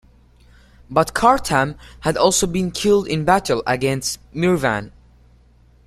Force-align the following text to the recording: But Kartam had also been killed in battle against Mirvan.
But 0.89 1.13
Kartam 1.13 1.77
had 1.99 2.17
also 2.17 2.47
been 2.47 2.71
killed 2.71 3.07
in 3.07 3.23
battle 3.23 3.61
against 3.67 4.17
Mirvan. 4.33 4.91